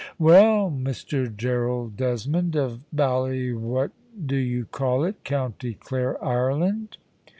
[0.17, 3.91] "Well, Mr Gerald Desmond, of Bally what
[4.25, 6.97] do you call it, County Clare, Ireland?